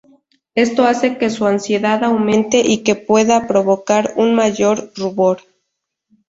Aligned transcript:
Esto 0.55 0.85
hace 0.85 1.19
que 1.19 1.29
su 1.29 1.45
ansiedad 1.45 2.03
aumente, 2.03 2.61
y 2.65 2.79
que 2.79 2.95
pueda 2.95 3.45
provocar 3.47 4.13
un 4.15 4.33
mayor 4.33 4.91
rubor. 4.95 5.41